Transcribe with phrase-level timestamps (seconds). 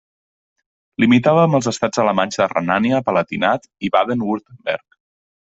[1.03, 5.01] Limitava amb els estats alemanys de Renània-Palatinat i Baden-Württemberg.